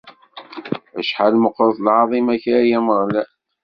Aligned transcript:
Acḥal 0.99 1.33
meqqret 1.39 1.77
lɛaḍima-k, 1.85 2.43
a 2.57 2.59
Ameɣlal! 2.77 3.29